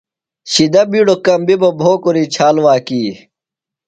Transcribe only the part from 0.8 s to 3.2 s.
بِیڈوۡ کمبیۡ بہ، بھوکُری چھال واکی